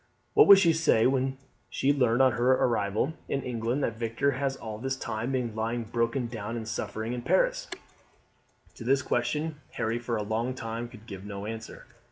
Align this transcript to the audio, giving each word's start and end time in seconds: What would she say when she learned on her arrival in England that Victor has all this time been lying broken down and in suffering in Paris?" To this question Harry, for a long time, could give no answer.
What 0.33 0.47
would 0.47 0.57
she 0.57 0.73
say 0.73 1.05
when 1.05 1.37
she 1.69 1.93
learned 1.93 2.23
on 2.23 2.31
her 2.31 2.53
arrival 2.53 3.13
in 3.29 3.43
England 3.43 3.83
that 3.83 3.99
Victor 3.99 4.31
has 4.31 4.55
all 4.55 4.79
this 4.79 4.95
time 4.95 5.31
been 5.33 5.53
lying 5.53 5.83
broken 5.83 6.25
down 6.25 6.57
and 6.57 6.61
in 6.61 6.65
suffering 6.65 7.13
in 7.13 7.21
Paris?" 7.21 7.67
To 8.77 8.83
this 8.83 9.03
question 9.03 9.61
Harry, 9.73 9.99
for 9.99 10.15
a 10.17 10.23
long 10.23 10.55
time, 10.55 10.87
could 10.89 11.05
give 11.05 11.23
no 11.23 11.45
answer. 11.45 11.85